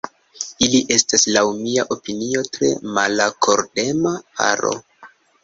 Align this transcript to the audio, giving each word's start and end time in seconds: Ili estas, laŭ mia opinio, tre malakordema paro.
Ili 0.67 0.77
estas, 0.95 1.25
laŭ 1.35 1.43
mia 1.57 1.85
opinio, 1.97 2.41
tre 2.57 2.71
malakordema 2.97 4.17
paro. 4.41 4.75